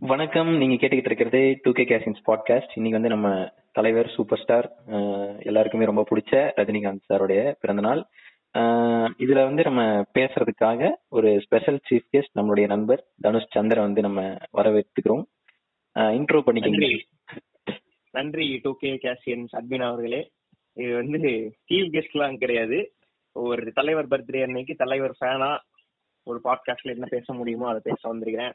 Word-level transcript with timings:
வணக்கம். 0.00 0.56
நீங்க 0.56 0.74
கேட்டுக்கிட்டு 0.74 1.08
இருக்கிறது 1.08 1.58
டூ 1.62 1.70
கே 1.72 1.84
கேசின்ஸ் 1.84 2.20
பாட்காஸ்ட் 2.26 2.74
இன்னைக்கு 2.74 3.00
வந்து 3.00 3.08
நம்ம 3.08 3.28
தலைவர் 3.72 4.08
சூப்பர் 4.08 4.38
ஸ்டார் 4.38 4.66
எல்லாருக்குமே 5.38 5.84
ரொம்ப 5.84 6.04
பிடிச்ச 6.10 6.30
ரஜினிகாந்த் 6.30 7.04
சாருடைய 7.08 7.52
பிறந்தநாள் 7.60 8.00
இதுல 9.22 9.44
வந்து 9.44 9.62
நம்ம 9.62 9.82
பேசுறதுக்காக 10.18 10.90
ஒரு 11.08 11.40
ஸ்பெஷல் 11.40 11.80
சீஃப் 11.90 12.08
கெஸ்ட் 12.12 12.34
நம்மளுடைய 12.34 12.66
நண்பர் 12.66 13.04
தனுஷ் 13.20 13.50
சந்திர 13.50 13.80
வந்து 13.80 14.00
நம்ம 14.00 14.22
வரவேற்றுக்கிறோம் 14.56 15.22
இன்ட்ரோ 15.94 16.42
பண்ணிக்கோங்க. 16.46 16.78
நன்றி. 16.78 17.06
நன்றி 18.10 18.60
டூ 18.62 18.74
கே 18.74 18.92
கேசியன்ஸ் 19.02 19.54
அட்மின் 19.60 19.86
அவர்களே. 19.86 20.30
இது 20.72 20.94
வந்து 20.94 21.18
சீஃப் 21.68 21.92
கெஸ்ட்லாம் 21.96 22.36
கிடையாது. 22.36 22.92
ஒரு 23.32 23.72
தலைவர் 23.72 24.08
பர்த்டே 24.08 24.42
அன்னைக்கு 24.42 24.74
தலைவர் 24.74 25.16
ஃபேனா 25.20 25.52
ஒரு 26.22 26.40
பாட்காஸ்ட்ல 26.44 26.94
என்ன 26.96 27.06
பேச 27.10 27.32
முடியுமோ 27.32 27.68
அதை 27.68 27.80
பேச 27.84 28.08
வந்திருக்கிறேன். 28.08 28.52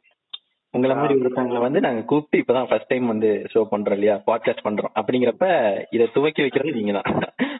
உங்களை 0.75 0.93
மாதிரி 0.95 1.17
ஒருத்தவங்களை 1.19 1.59
வந்து 1.65 1.79
நாங்க 1.85 2.01
கூப்பிட்டு 2.09 2.41
இப்பதான் 2.41 2.67
ஃபர்ஸ்ட் 2.69 2.89
டைம் 2.91 3.05
வந்து 3.11 3.29
ஷோ 3.51 3.61
பண்றோம் 3.73 3.97
இல்லையா? 3.97 4.15
பாட்காஸ்ட் 4.29 4.65
பண்றோம். 4.67 4.93
அப்படிங்கிறப்ப 4.99 5.45
இதை 5.95 6.05
துவக்கி 6.15 6.41
வைக்கிறது 6.45 6.77
நீங்க 6.79 6.93
தான் 6.97 7.09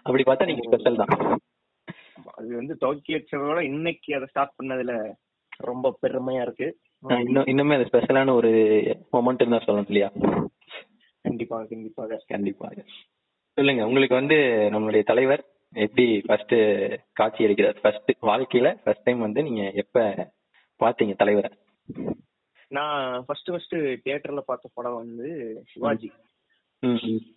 அப்படி 0.08 0.24
பார்த்தா 0.30 0.48
நீங்க 0.50 0.64
ஸ்பெஷல் 0.68 1.02
தான். 1.02 1.14
அது 2.40 2.50
வந்து 2.56 2.74
துவக்கி 2.82 3.12
வச்சதோட 3.16 3.60
இன்னைக்கு 3.72 4.10
அதை 4.18 4.28
ஸ்டார்ட் 4.32 4.58
பண்ணதுல 4.60 4.94
ரொம்ப 5.70 5.92
பெருமையா 6.04 6.42
இருக்கு. 6.46 6.68
இன்னும் 7.26 7.50
இன்னுமே 7.52 7.76
அது 7.78 7.90
ஸ்பெஷலான 7.90 8.34
ஒரு 8.40 8.52
மொமெண்ட் 9.14 9.44
தான் 9.54 9.66
சொல்லணும் 9.66 9.92
இல்லையா? 9.92 10.10
கண்டிப்பாக 11.26 11.66
கண்டிப்பாக 11.72 12.20
கண்டிப்பாக 12.34 12.84
சொல்லுங்க 13.58 13.84
உங்களுக்கு 13.88 14.16
வந்து 14.22 14.38
நம்மளுடைய 14.74 15.04
தலைவர் 15.12 15.44
எப்படி 15.74 16.06
ஃபர்ஸ்ட் 16.26 16.56
காட்சி 17.14 17.46
அளிக்கிறார்? 17.46 17.78
ஃபர்ஸ்ட் 17.84 18.12
வாழ்க்கையில 18.32 18.72
ஃபர்ஸ்ட் 18.84 19.08
டைம் 19.08 19.22
வந்து 19.28 19.44
நீங்க 19.44 19.64
எப்ப 19.84 20.04
பாத்தீங்க 20.80 21.16
தலைவரை? 21.22 21.52
நான் 22.78 23.24
ஃபர்ஸ்ட் 23.26 23.52
ஃபர்ஸ்ட் 23.52 23.76
தியேட்டர்ல 24.04 24.42
பார்த்த 24.46 24.76
படம் 24.78 25.00
வந்து 25.02 25.28
சிவாஜி. 25.72 26.10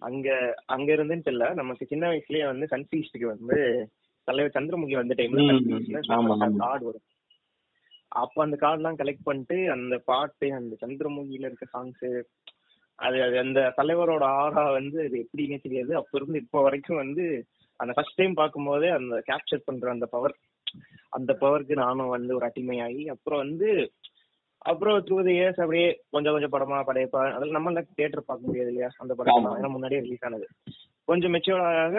அங்க 0.07 0.29
அங்க 0.67 0.89
இருந்துன்னு 0.97 1.27
தெரியல. 1.29 1.47
நமக்கு 1.55 1.85
சின்ன 1.87 2.05
வயசுலயே 2.11 2.47
வந்து 2.47 2.67
சன்ஃபீஸ்டுக்கு 2.73 3.27
வந்து 3.35 3.59
தலைவர் 4.29 4.57
சந்திரமுகி 4.57 4.97
வந்த 4.97 5.15
டைம்ல. 5.19 5.45
கார்டு 6.63 6.85
வரும். 6.89 7.07
அப்ப 8.13 8.43
அந்த 8.45 8.57
கார்டுலாம் 8.61 8.99
கலெக்ட் 9.01 9.25
பண்ணிட்டு 9.25 9.57
அந்த 9.71 9.95
பாட்டு 10.11 10.47
அந்த 10.59 10.75
சந்திரமுகில 10.83 11.49
இருக்க 11.49 11.67
சாங்ஸ் 11.73 12.05
அது 12.99 13.19
அது 13.23 13.37
அந்த 13.39 13.61
தலைவரோட 13.77 14.25
ஆறா 14.39 14.63
வந்து 14.73 14.99
அது 15.07 15.17
எப்படின்னே 15.25 15.59
தெரியாது. 15.61 15.93
அப்ப 15.97 16.13
இருந்து 16.19 16.43
இப்போ 16.43 16.61
வரைக்கும் 16.63 17.01
வந்து 17.03 17.25
அந்த 17.81 17.93
ஃபர்ஸ்ட் 17.93 18.19
டைம் 18.21 18.35
பார்க்கும்போதே 18.35 18.89
அந்த 18.91 19.17
கேப்சர் 19.29 19.67
பண்ற 19.67 19.91
அந்த 19.91 20.07
பவர் 20.07 20.35
அந்த 21.09 21.33
பவருக்கு 21.43 21.75
நானும் 21.83 22.15
வந்து 22.15 22.33
ஒரு 22.35 22.45
அடிமையாகி 22.47 23.05
அப்புறம் 23.09 23.43
வந்து 23.45 23.69
அப்புறம் 24.65 24.97
த்ரூ 25.07 25.17
தி 25.23 25.35
இயர்ஸ் 25.35 25.61
அப்படியே 25.63 25.85
கொஞ்சம் 26.11 26.35
கொஞ்சம் 26.35 26.55
படமா 26.55 26.79
படையப்பா 26.87 27.21
அதில் 27.35 27.57
நம்ம 27.57 27.71
தியேட்டர் 27.91 28.29
பார்க்க 28.29 28.49
முடியாது 28.49 28.71
இல்லையா? 28.73 28.89
அந்த 28.99 29.13
படம். 29.15 29.47
ஏன்னா 29.53 29.71
முன்னாடியே 29.71 30.01
ரிலீஸ் 30.01 30.25
ஆனது. 30.25 30.47
கொஞ்சம் 31.09 31.35
மெச்சூர் 31.35 31.63
ஆக 31.67 31.99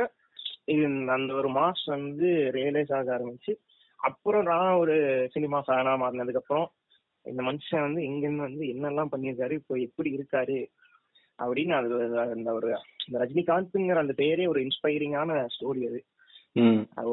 இது 0.68 0.84
அந்த 1.14 1.32
ஒரு 1.34 1.50
மாஸ் 1.56 1.84
வந்து 1.94 2.28
ரியலைஸ் 2.56 2.92
ஆக 2.94 3.10
ஆரம்பிச்சு 3.16 3.54
அப்புறம் 4.00 4.44
நான் 4.46 4.80
ஒரு 4.80 4.96
சினிமா 5.34 5.60
ஃபேனா 5.60 5.94
மாறினதுக்கு 6.02 6.42
அப்புறம் 6.42 6.68
இந்த 7.26 7.42
மனுஷன் 7.44 7.86
வந்து 7.86 8.02
எங்கன்னு 8.08 8.46
வந்து 8.48 8.66
என்னெல்லாம் 8.74 9.12
பண்ணியிருக்காரு 9.14 9.56
இப்போ 9.60 9.76
எப்படி 9.80 10.10
இருக்காரு 10.14 10.60
அப்படின்னு 11.40 11.74
அது 11.76 11.90
அந்த 12.30 12.50
ஒரு 12.54 12.70
இந்த 13.08 13.18
ரஜினிகாந்த்ங்கிற 13.20 14.00
அந்த 14.00 14.16
பேரே 14.18 14.46
ஒரு 14.48 14.62
இன்ஸ்பைரிங்கான 14.66 15.28
ஸ்டோரி 15.56 15.84
அது. 15.90 16.00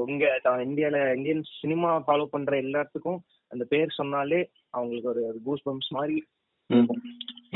உங்க 0.03 0.25
இந்தியால 0.65 0.99
இந்தியன் 1.17 1.43
சினிமா 1.57 1.91
ஃபாலோ 2.05 2.27
பண்ற 2.27 2.55
எல்லாத்துக்கும் 2.63 3.19
அந்த 3.51 3.65
பேர் 3.65 3.99
சொன்னாலே 3.99 4.41
அவங்களுக்கு 4.79 5.11
ஒரு 5.13 5.41
கூஸ் 5.45 5.67
பம்ப்ஸ் 5.69 5.97
மாதிரி. 5.99 6.17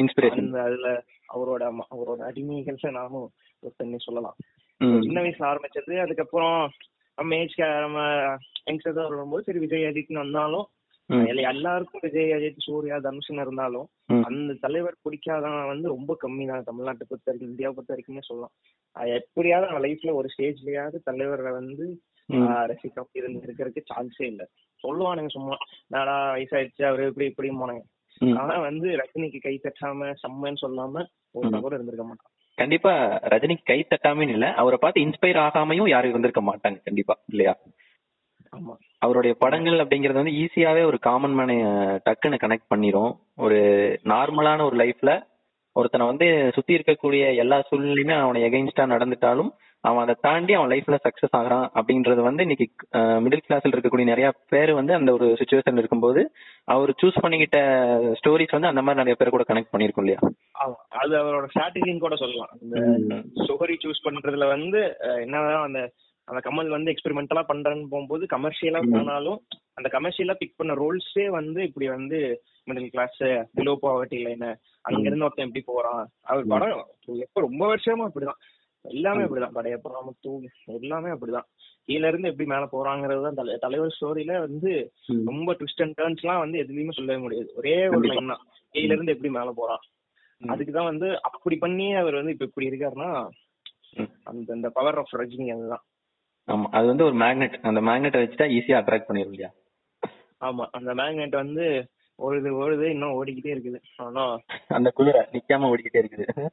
இன்ஸ்பிரேஷன் 0.01 0.51
அதுல 0.65 0.89
அவரோட 1.35 1.63
அவரோட 1.95 2.21
அடிமைகள்ல 2.31 2.91
நானும் 2.99 3.29
ஒருத்தன்னு 3.63 4.05
சொல்லலாம். 4.07 4.37
சின்ன 5.05 5.19
வயசுல 5.23 5.51
ஆரம்பிச்சது 5.53 5.95
அதுக்கப்புறம் 6.05 6.59
நம்ம 7.19 7.37
ஏஜ் 7.37 7.57
நம்ம 7.87 8.01
யங்ஸ்டர்ஸ் 8.69 9.01
வரும்போது 9.15 9.47
சரி 9.49 9.63
விஜய் 9.65 9.89
அஜித்னு 9.89 10.25
வந்தாலும் 10.25 10.67
எல்லாருக்கும் 11.53 12.03
விஜய் 12.05 12.33
அஜித் 12.35 12.65
சூர்யா 12.67 12.97
தனுஷ்னு 13.07 13.45
இருந்தாலும். 13.45 13.87
அந்த 14.29 14.57
தலைவர் 14.65 14.97
பிடிக்காதவன் 15.05 15.71
வந்து 15.73 15.87
ரொம்ப 15.89 16.13
கம்மி 16.23 16.45
தான். 16.51 16.67
தமிழ்நாட்டை 16.69 17.05
பொறுத்த 17.09 17.29
வரைக்கும் 17.31 17.51
இந்தியாவை 17.53 17.75
பொறுத்த 17.75 17.95
வரைக்குமே 17.95 18.23
சொல்லலாம். 18.29 18.55
எப்படியாவது 19.19 19.71
அவன் 19.71 19.85
லைஃப்ல 19.87 20.15
ஒரு 20.21 20.29
ஸ்டேஜ்லயாவது 20.35 20.99
தலைவரை 21.09 21.53
வந்து 21.59 21.87
ரசிக்க 22.71 23.05
இருந்து 23.21 23.45
இருக்கிறதுக்கு 23.47 23.83
சான்ஸே 23.93 24.27
இல்ல. 24.33 24.43
சொல்லுவானுங்க 24.85 25.27
சும்மா 25.27 25.57
நாடா 25.87 26.33
வயசாயிடுச்சு 26.35 26.85
அவரு 26.85 27.07
இப்படி 27.07 27.27
இப்படி 27.27 27.51
போனாங்க. 27.51 27.83
ஆனா 28.39 28.59
வந்து 28.59 28.89
ரஜினிக்கு 28.97 29.39
கை 29.41 29.61
தட்டாம 29.65 30.13
செம்மன்னு 30.23 30.63
சொல்லாம 30.63 31.05
ஒரு. 31.33 31.61
கூட 31.61 31.75
இருந்திருக்க 31.75 32.05
மாட்டான். 32.05 32.31
கண்டிப்பா 32.59 32.93
ரஜினிக்கு 33.33 33.65
கை 33.65 33.87
தட்டாமன்னு 33.91 34.29
இல்ல 34.29 34.47
அவரை 34.53 34.79
பார்த்து 34.81 35.01
இன்ஸ்பயர் 35.01 35.45
ஆகாமையும் 35.47 35.89
யாரும் 35.89 36.11
இருந்திருக்க 36.11 36.41
மாட்டாங்க 36.41 36.79
கண்டிப்பா 36.85 37.15
இல்லையா? 37.29 37.55
ஆமா. 38.53 38.75
அவருடைய 38.99 39.33
படங்கள் 39.35 39.79
அப்படிங்கறது 39.79 40.21
வந்து 40.23 40.37
ஈஸியாவே 40.43 40.83
ஒரு 40.85 40.99
காமன் 40.99 41.37
மேனை 41.39 41.57
டக்குன்னு 42.07 42.43
கனெக்ட் 42.43 42.71
பண்ணிரும். 42.75 43.13
ஒரு 43.37 43.59
நார்மலான 44.05 44.65
ஒரு 44.65 44.77
லைஃப்ல 44.77 45.11
ஒருத்தனை 45.77 46.07
வந்து 46.07 46.27
சுத்தி 46.55 46.77
இருக்கக்கூடிய 46.77 47.37
எல்லா 47.37 47.63
சூழ்நிலையுமே 47.69 48.15
அவனை 48.15 48.41
எகைன்ஸ்டா 48.43 48.85
நடந்துட்டாலும் 48.87 49.51
அவன் 49.85 50.03
அதை 50.03 50.15
தாண்டி 50.21 50.53
அவன் 50.55 50.71
லைஃப்ல 50.73 50.97
சக்சஸ் 51.05 51.37
ஆகுறான் 51.39 51.67
அப்படின்றது 51.77 52.21
வந்து 52.21 52.43
இன்னைக்கு 52.43 52.67
மிடில் 53.25 53.45
கிளாஸ்ல 53.47 53.73
இருக்கக்கூடிய 53.75 54.07
நிறைய 54.11 54.29
பேர் 54.53 54.73
வந்து 54.75 54.93
அந்த 54.95 55.11
ஒரு 55.13 55.27
சுச்சுவேஷன் 55.41 55.81
இருக்கும்போது 55.81 56.23
அவர் 56.69 56.91
சூஸ் 57.03 57.23
பண்ணிக்கிட்ட 57.23 57.61
ஸ்டோரிஸ் 58.19 58.57
வந்து 58.57 58.71
அந்த 58.71 58.83
மாதிரி 58.83 59.03
நிறைய 59.03 59.17
பேர் 59.19 59.35
கூட 59.35 59.47
கனெக்ட் 59.49 59.73
பண்ணிருக்கும் 59.73 60.05
இல்லையா 60.05 60.21
அது 61.01 61.15
அவரோட 61.23 61.47
ஸ்ட்ராட்டஜின்னு 61.53 62.05
கூட 62.05 62.17
சொல்லலாம் 62.17 62.53
இந்த. 62.61 63.17
ஸ்டோரி 63.43 63.77
சூஸ் 63.85 64.05
பண்றதுல 64.07 64.49
வந்து 64.49 64.83
என்னதான் 65.25 65.67
அந்த 65.69 65.83
அந்த 66.29 66.41
கமல் 66.47 66.69
வந்து 66.69 66.93
எக்ஸ்பெரிமெண்டலா 66.93 67.43
பண்றேன்னு 67.49 67.91
போகும்போது 67.93 68.25
கமர்ஷியலா. 68.35 68.81
போனாலும் 68.93 69.39
அந்த 69.79 69.89
கமர்ஷியலா 69.95 70.35
பிக் 70.39 70.59
பண்ண 70.59 70.73
ரோல்ஸே 70.75 71.27
வந்து 71.39 71.61
இப்படி 71.69 71.87
வந்து 71.89 72.19
middle 72.67 72.93
class 72.93 73.19
below 73.57 73.75
poverty 73.83 74.19
line 74.27 74.47
அங்க 74.85 75.03
இருந்து 75.09 75.27
ஒருத்தன் 75.27 75.47
எப்படி 75.47 75.65
போறான் 75.67 76.03
அவர். 76.27 76.47
படம் 76.53 76.85
எப்ப 77.27 77.41
ரொம்ப 77.41 77.63
வருஷமா 77.73 78.07
அப்படிதான் 78.09 78.41
எல்லாமே 78.83 79.23
அப்படிதான். 79.23 79.51
படையப்ப 79.55 80.03
முத்து 80.05 80.51
எல்லாமே 80.65 81.11
அப்படிதான். 81.11 81.45
கீழ 81.87 82.09
இருந்து 82.09 82.29
எப்படி 82.29 82.49
மேல 82.49 82.69
போறாங்கிறது 82.73 83.33
தான் 83.33 83.47
தலை- 83.47 83.59
தலைவர் 83.59 83.97
ஸ்டோரியில 84.01 84.39
வந்து. 84.39 84.93
ரொம்ப 85.25 85.53
ட்விஸ்ட் 85.53 85.83
அண்ட் 85.83 86.01
டர்ன்ஸ் 86.01 86.23
எல்லாம் 86.23 86.39
வந்து 86.39 86.59
எதுலயுமே 86.59 86.91
சொல்லவே 86.91 87.21
முடியாது. 87.21 87.53
ஒரே 87.55 87.89
ஒரு. 87.89 88.01
லைன் 88.01 88.27
தான். 88.27 88.47
கீழ 88.73 88.85
இருந்து 88.85 89.13
எப்படி 89.13 89.33
மேல 89.33 89.53
போறான். 89.57 89.79
அதுக்குதான் 90.47 90.85
வந்து 90.85 91.23
அப்படி 91.23 91.57
பண்ணி 91.57 91.95
அவர் 91.95 92.15
வந்து 92.15 92.33
இப்ப 92.33 92.45
இப்படி 92.45 92.69
இருக்காருன்னா. 92.69 93.29
அந்த 94.25 94.55
அந்த 94.55 94.71
பவர் 94.71 94.99
ஆஃப் 94.99 95.15
ரஜினி 95.15 95.53
அதுதான். 95.53 95.83
ஆமா. 96.47 96.67
அது 96.71 96.87
வந்து 96.87 97.05
ஒரு 97.05 97.17
மேக்னெட் 97.17 97.61
அந்த 97.61 97.81
மேக்னெட்டை 97.81 98.23
வச்சுட்டா 98.23 98.51
ஈஸியா 98.51 98.83
அட்ராக்ட் 98.83 99.05
பண்ணிரும் 99.09 99.19
இல்லையா? 99.19 99.51
ஆமா. 100.41 100.67
அந்த 100.71 100.95
மேக்னெட் 100.95 101.31
வந்து 101.31 101.89
ஓடுது 102.19 102.49
ஓடுது 102.49 102.83
இன்னும் 102.83 103.25
ஓடிக்கிட்டே 103.25 103.55
இருக்குது. 103.55 103.81
ஆனா 103.97 104.41
அந்த 104.69 104.91
குதிரை 104.91 105.21
நிக்காம 105.21 105.73
ஓடிக்கிட்டே 105.73 106.07
இருக்குது. 106.07 106.47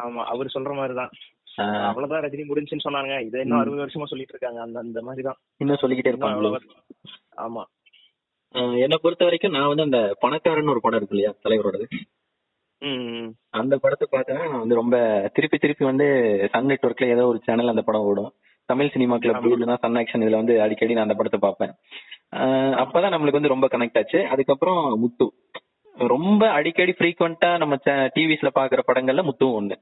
ஆமா. 0.00 0.24
அவர் 0.24 0.50
சொல்ற 0.54 0.74
மாதிரிதான். 0.74 1.10
அவ்வளவுதான் 1.56 2.22
ரஜினி 2.22 2.44
முடிஞ்சுன்னு 2.50 2.84
சொன்னாங்க 2.84 3.20
இதை 3.20 3.40
இன்னும். 3.40 3.58
அறுபது 3.58 3.82
வருஷமா 3.82 4.04
சொல்லிட்டு 4.04 4.34
இருக்காங்க 4.34 4.60
அந்த 4.60 4.78
அந்த 4.78 5.02
மாதிரிதான். 5.02 5.38
இன்னும் 5.56 5.76
சொல்லிக்கிட்டே 5.76 6.10
இருப்பாங்க. 6.10 6.58
ஆமா. 7.36 7.62
என்னை 8.54 8.98
பொறுத்த 9.02 9.24
வரைக்கும் 9.24 9.52
நான் 9.52 9.66
வந்து 9.66 9.82
அந்த 9.82 10.16
பணக்காரன் 10.20 10.66
ஒரு 10.66 10.80
படம் 10.80 10.98
இருக்கு 10.98 11.16
இல்லையா 11.16 11.32
தலைவரோடது. 11.44 11.86
அந்த 13.50 13.78
படத்தை 13.78 14.06
பார்த்தா 14.12 14.48
நான் 14.48 14.58
வந்து 14.58 14.74
ரொம்ப 14.74 14.96
திருப்பி 15.34 15.58
திருப்பி 15.58 15.84
வந்து 15.84 16.06
சன் 16.52 16.66
நெட்ஒர்க்ல 16.66 17.08
ஏதோ 17.08 17.26
ஒரு 17.26 17.40
சேனல் 17.44 17.68
அந்த 17.68 17.82
படம் 17.82 18.00
ஓடும். 18.00 18.32
Tamil 18.64 18.90
cinema 18.90 19.16
club. 19.16 19.44
இல்லைன்னா 19.44 19.78
சன் 19.78 19.94
ஆக்ஷன் 19.94 20.24
இதுல 20.26 20.30
வந்து 20.30 20.60
அடிக்கடி 20.60 20.92
நான் 20.92 21.02
அந்த 21.02 21.14
படத்தை 21.14 21.40
பார்ப்பேன். 21.40 21.72
அப்பதான் 22.82 23.14
நம்மளுக்கு 23.14 23.38
வந்து 23.40 23.48
ரொம்ப 23.48 23.66
கனெக்ட் 23.66 23.98
ஆச்சு. 23.98 24.26
அதுக்கப்புறம் 24.26 24.98
முத்து. 24.98 25.32
ரொம்ப 25.96 26.50
அடிக்கடி 26.50 26.94
ஃப்ரீக்வெண்டா 26.98 27.56
நம்ம 27.58 27.74
டிவிஸ்ல 27.84 28.50
பாக்குற 28.54 28.78
படங்கள்ல 28.86 29.22
முத்துவும் 29.22 29.58
ஒண்ணு. 29.60 29.76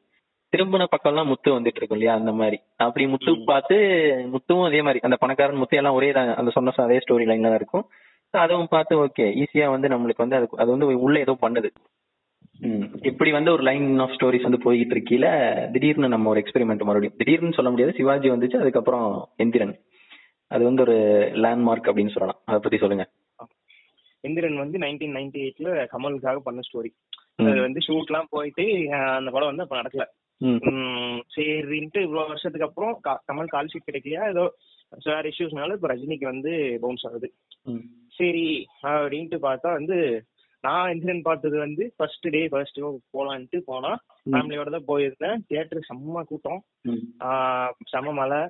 திரும்பின 0.54 0.86
பக்கம்லாம் 0.94 1.30
முத்து 1.30 1.50
வந்துட்டு 1.56 1.80
இருக்கும் 1.80 1.98
இல்லையா 1.98 2.14
அந்த 2.20 2.32
மாதிரி. 2.40 2.58
அப்படி 2.86 3.04
முத்து. 3.12 3.32
பார்த்து 3.50 3.76
முத்துவும் 4.34 4.68
அதே 4.70 4.80
மாதிரி 4.86 5.00
அந்த 5.08 5.16
பணக்காரன் 5.22 5.60
முத்து 5.62 5.80
எல்லாம் 5.80 5.98
ஒரே 5.98 6.10
தான் 6.18 6.30
அந்த 6.40 6.50
சொன்ன 6.56 6.74
அதே 6.86 6.98
ஸ்டோரி 7.04 7.26
லைன்ல 7.30 7.50
தான் 7.52 7.60
இருக்கும். 7.62 7.86
அதுவும் 8.34 8.72
பார்த்து 8.74 8.94
ஓகே 9.02 9.26
ஈஸியா 9.42 9.66
வந்து 9.74 9.88
நம்மளுக்கு 9.92 10.24
வந்து 10.24 10.36
அது 10.62 10.70
வந்து 10.74 10.86
உள்ள 11.06 11.16
ஏதோ 11.24 11.34
பண்ணுது. 11.42 11.68
இப்படி 13.10 13.30
வந்து 13.36 13.50
ஒரு 13.54 13.62
லைன் 13.68 13.86
ஆஃப் 14.04 14.14
ஸ்டோரிஸ் 14.16 14.46
வந்து 14.46 14.60
போய்கிட்டு 14.64 14.94
இருக்கீல 14.96 15.26
திடீர்னு 15.74 16.08
நம்ம 16.14 16.30
ஒரு 16.32 16.40
எக்ஸ்பெரிமெண்ட் 16.42 16.86
மறுபடியும் 16.88 17.18
திடீர்னு 17.20 17.56
சொல்ல 17.58 17.70
முடியாது 17.70 17.96
சிவாஜி 17.98 18.28
வந்துச்சு 18.32 18.60
அதுக்கப்புறம் 18.62 19.06
எந்திரன். 19.44 19.74
அது 20.50 20.62
வந்து 20.68 20.82
ஒரு 20.86 20.96
லேண்ட்மார்க் 21.44 21.90
அப்படின்னு 21.90 22.14
சொல்லலாம். 22.14 22.40
அதை 22.48 22.58
பத்தி 22.60 22.78
சொல்லுங்க. 22.82 23.06
எந்திரன் 24.24 24.62
வந்து 24.62 24.78
நைன்டீன் 24.84 25.16
நைன்டி 25.18 25.40
எயிட்ல 25.44 25.70
கமலுக்காக 25.94 26.42
பண்ண 26.48 26.60
ஸ்டோரி. 26.68 26.90
அது 27.48 27.58
வந்து 27.66 27.80
ஷூட் 27.86 28.10
எல்லாம் 28.10 28.30
போயிட்டு 28.30 28.64
அந்த 29.18 29.30
படம் 29.30 29.50
வந்து 29.50 29.64
அப்ப 29.66 29.76
நடக்கல. 29.80 30.06
சரின்ட்டு 30.42 32.00
இவ்வளவு 32.00 32.26
வருஷத்துக்கு 32.26 32.68
அப்புறம் 32.68 33.00
கமல் 33.32 33.46
கால் 33.46 33.66
ஷீட் 33.66 33.88
கிடைக்கலையா? 33.90 34.28
ஏதோ 34.28 34.54
வேற 35.04 35.28
இஷ்யூஸ்னால 35.28 35.72
இப்ப 35.72 35.88
ரஜினிக்கு 35.88 36.24
வந்து 36.24 36.78
பவுன்ஸ் 36.80 37.06
ஆகுது. 37.06 37.32
சரி 38.08 38.66
அப்படின்ட்டு 38.82 39.38
பார்த்தா 39.42 39.72
வந்து 39.72 40.24
நான் 40.60 40.92
இன்சிடென்ட் 40.92 41.22
பார்த்தது 41.22 41.58
வந்து 41.58 41.92
ஃபர்ஸ்ட் 41.96 42.28
டே 42.30 42.48
ஃபர்ஸ்ட் 42.48 42.80
ஷோ 42.80 42.96
போலான்ட்டு 43.12 43.58
போனா 43.58 43.98
ஃபேமிலியோட 44.30 44.70
தான் 44.70 44.88
போயிருந்தேன். 44.88 45.44
தியேட்டர் 45.46 45.86
செம்ம 45.88 46.22
கூட்டம். 46.22 46.64
ம், 46.82 47.04
ஆஹ் 47.20 47.70
செம்ம 47.92 48.12
மழை. 48.12 48.48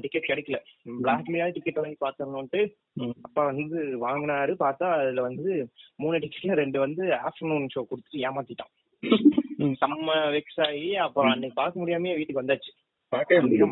டிக்கெட் 0.00 0.28
கிடைக்கல. 0.28 0.56
பிளாக்லயா 1.02 1.52
டிக்கெட் 1.52 1.74
வாங்கி 1.74 2.64
ம். 2.92 3.10
அப்பா 3.22 3.44
வந்து 3.44 3.98
வாங்கினாரு. 4.08 4.54
பார்த்தா 4.60 4.86
அதுல 5.00 5.22
வந்து 5.22 5.70
மூணு 5.96 6.18
டிக்கெட்ல 6.18 6.52
ரெண்டு 6.54 6.78
வந்து 6.78 7.04
ஆஃப்டர்நூன் 7.04 7.68
ஷோ 7.74 7.84
கொடுத்துட்டு 7.84 8.24
ஏமாத்திட்டான். 8.28 8.72
செம்ம 9.80 10.08
வெக்ஸ் 10.34 10.60
ஆகி 10.66 10.88
அப்புறம் 11.04 11.32
அன்னைக்கு 11.32 11.60
பார்க்க 11.60 11.82
முடியாம 11.82 12.14
வீட்டுக்கு 12.18 12.42
வந்தாச்சு. 12.42 12.70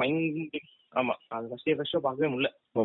மைண்ட் 0.03 0.57
ஆமா 0.95 1.15
அது 1.37 1.49
ஃபர்ஸ்ட் 1.49 1.71
ஃபர்ஸ்ட் 1.79 1.97
பார்க்கவே 2.05 2.29
முடியல. 2.33 2.51
Oh 2.75 2.85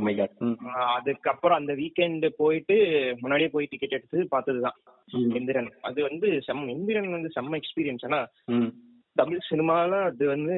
அதுக்கப்புறம் 0.95 1.59
அந்த 1.59 1.73
வீக்கெண்ட் 1.73 2.25
போயிட்டு 2.37 2.75
முன்னாடியே 3.21 3.49
போய் 3.53 3.69
டிக்கெட் 3.71 3.95
எடுத்து 3.97 4.25
பார்த்ததுதான். 4.29 4.77
எந்திரன். 5.37 5.69
அது 5.81 5.99
வந்து 6.09 6.27
செம்ம 6.47 6.69
எந்திரன் 6.75 7.15
வந்து 7.17 7.29
செம்ம 7.35 7.59
எக்ஸ்பீரியன்ஸ் 7.61 8.05
ஆனா 8.07 8.19
தமிழ் 9.15 9.47
சினிமால 9.51 10.01
அது 10.09 10.25
வந்து. 10.27 10.57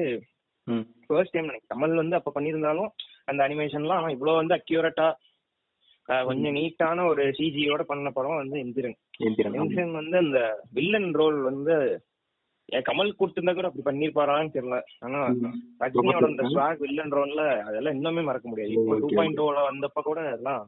ஃபர்ஸ்ட் 1.06 1.34
டைம் 1.34 1.48
எனக்கு 1.48 1.72
தமிழ் 1.72 1.94
வந்து 1.94 2.18
அப்ப 2.18 2.32
பண்ணியிருந்தாலும் 2.34 2.90
அந்த 3.24 3.40
அனிமேஷன்லாம் 3.46 4.00
ஆனா 4.00 4.10
இவ்வளவு 4.16 4.40
வந்து 4.40 4.56
அக்யூரேட்டா 4.58 5.08
கொஞ்சம் 6.28 6.56
நீட்டான 6.56 7.04
ஒரு 7.06 7.24
சிஜியோட 7.38 7.82
பண்ண 7.82 8.10
படம் 8.10 8.40
வந்து 8.42 8.56
எந்திரன். 8.64 8.96
எந்திரன், 9.26 9.92
வந்து 9.92 10.16
அந்த 10.16 10.40
வில்லன் 10.72 11.10
ரோல் 11.12 11.38
வந்து 11.42 11.76
கமல் 12.84 13.18
கொடுத்திருந்தா 13.18 13.54
கூட 13.54 13.68
அப்படி 13.68 13.84
பண்ணிருப்பாரான்னு 13.86 14.54
தெரியல. 14.54 14.76
ஆனா. 15.00 15.18
ரஜினியோட 15.80 16.28
அந்த 16.28 16.44
ஸ்வாக் 16.52 16.80
வில்லன் 16.80 17.12
ரோல்ல 17.12 17.42
அதெல்லாம் 17.64 17.96
இன்னுமே 17.96 18.24
மறக்க 18.24 18.46
முடியாது. 18.48 18.72
இப்போ 18.76 18.96
டூ. 19.02 19.10
பாயிண்ட் 19.16 19.42
ஓல 19.44 19.64
வந்தப்ப 19.66 20.02
கூட 20.02 20.20
அதெல்லாம் 20.26 20.62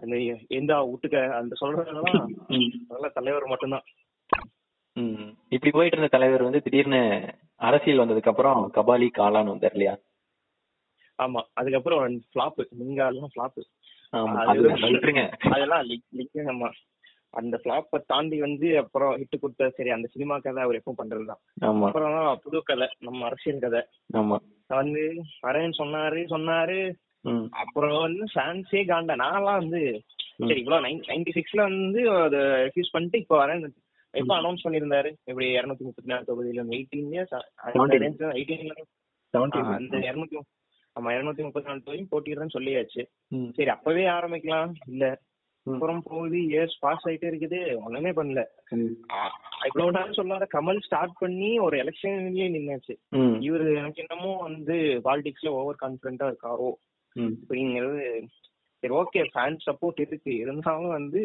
அந்த 0.00 0.16
எந்தா 0.56 0.78
விட்டுக்க 0.88 1.18
அந்த 1.36 1.54
சொல்றதெல்லாம் 1.60 2.24
ம், 2.56 2.70
நல்ல 2.90 3.06
தலைவர் 3.10 3.46
மட்டும்தான். 3.46 3.86
இப்படி 5.52 5.70
போயிட்டு 5.70 5.96
இருந்த 5.96 6.10
தலைவர் 6.12 6.42
வந்து 6.42 6.62
திடீர்னு 6.62 7.00
அரசியல் 7.60 8.02
வந்ததுக்கு 8.02 8.32
அப்புறம் 8.32 8.60
கபாலி 8.74 9.08
காலான்னு 9.14 9.52
வந்தார் 9.54 9.72
இல்லையா? 9.72 9.94
ஆமா 11.18 11.40
அதுக்கப்புறம் 11.54 12.00
ஃபிளாப் 12.26 12.60
நீங்க 12.80 13.00
எல்லாம் 13.06 13.32
ஃபிளாப் 13.32 13.60
அதெல்லாம் 15.52 15.84
ஆமா. 16.52 16.68
அந்த 17.36 17.60
ஃபிளாப்ப 17.62 17.98
தாண்டி 18.06 18.40
வந்து 18.40 18.78
அப்புறம் 18.78 19.12
ஹிட் 19.16 19.40
கொடுத்த 19.40 19.70
சரி 19.70 19.90
அந்த 19.90 20.08
சினிமா 20.12 20.38
கதை 20.38 20.62
அவர் 20.62 20.78
எப்பவும் 20.78 21.00
பண்றதுதான். 21.02 21.40
அப்புறம் 21.86 22.40
புது 22.42 22.62
கதை 22.62 22.86
நம்ம 22.98 23.26
அரசியல் 23.26 23.58
கதை. 23.58 23.80
ஆமா. 24.16 24.36
வந்து 24.66 25.02
வரேன்னு 25.46 25.76
சொன்னாரு 25.78 26.22
சொன்னாரு. 26.34 26.78
அப்புறம் 27.50 28.00
வந்து 28.00 28.24
ஃபேன்ஸே 28.34 28.82
காண்டா 28.90 29.14
நான்லாம் 29.22 29.60
வந்து. 29.62 29.82
சரி 30.48 30.60
இவ்வளவு 30.60 30.86
நைன்டி 30.86 31.32
சிக்ஸ்ல 31.36 31.60
வந்து 31.60 32.00
அதை 32.10 32.40
ரெஃப்யூஸ் 32.40 32.92
பண்ணிட்டு 32.92 33.18
இப்போ 33.18 33.46
வரேன். 33.46 33.62
எப்ப 34.14 34.34
அனௌன்ஸ் 34.40 34.64
பண்ணிருந்தாரு 34.64 35.10
இப்படி 35.24 35.46
இருநூத்தி 35.58 35.84
முப்பத்தி 35.86 36.10
நாலு 36.12 36.24
தொகுதியில 36.28 36.62
எயிட்டீன் 36.76 37.08
இயர்ஸ் 37.14 37.34
Seventeen. 37.76 38.12
எயிட்டீன்ல 38.38 38.74
17 39.34 39.74
அந்த 39.78 39.96
இருநூத்தி 40.10 40.36
ஆமா 40.96 41.10
இருநூத்தி 41.16 41.42
முப்பத்தி 41.46 41.68
நாலு 41.68 41.82
தொகுதியும் 41.82 42.12
போட்டிடுறேன்னு 42.12 42.56
சொல்லியாச்சு. 42.58 43.02
சரி 43.52 43.68
அப்பவே 43.68 44.04
ஆரம்பிக்கலாம். 44.06 44.70
இல்ல. 44.86 45.04
அப்புறம் 45.72 46.02
போகுது 46.02 46.38
இயர்ஸ் 46.50 46.76
பாஸ் 46.80 47.06
ஆயிட்டே 47.08 47.28
இருக்குது. 47.30 47.60
ஒண்ணுமே 47.84 48.10
பண்ணல. 48.18 48.42
இவ்வளவு 49.68 49.94
நேரம் 49.96 50.18
சொல்லாத 50.18 50.46
கமல் 50.54 50.84
ஸ்டார்ட் 50.86 51.14
பண்ணி 51.18 51.50
ஒரு 51.66 51.76
எலெக்ஷன்லயே 51.84 52.48
நின்னாச்சு. 52.56 52.94
இவரு 53.46 53.66
எனக்கு 53.80 54.04
என்னமோ 54.04 54.32
வந்து 54.46 54.76
பாலிடிக்ஸ்ல 55.06 55.52
ஓவர் 55.60 55.82
கான்பிடண்டா 55.82 56.28
இருக்காரோ. 56.30 56.70
அப்படிங்கிறது 57.16 58.04
சரி 58.82 58.94
ஓகே 59.02 59.20
ஃபேன்ஸ் 59.34 59.66
சப்போர்ட் 59.70 60.00
இருக்கு. 60.06 60.32
இருந்தாலும் 60.36 60.94
வந்து 60.98 61.22